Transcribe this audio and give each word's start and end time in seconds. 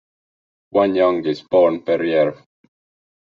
One 0.71 0.95
young 0.95 1.23
is 1.27 1.43
born 1.43 1.83
per 1.83 2.03
year. 2.03 2.43